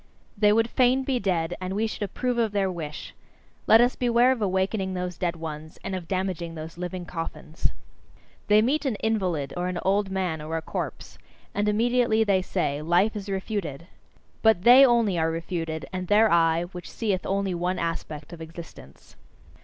[0.35, 3.13] They would fain be dead, and we should approve of their wish!
[3.67, 7.69] Let us beware of awakening those dead ones, and of damaging those living coffins!
[8.47, 11.19] They meet an invalid, or an old man, or a corpse
[11.53, 13.85] and immediately they say: "Life is refuted!"
[14.41, 19.15] But they only are refuted, and their eye, which seeth only one aspect of existence.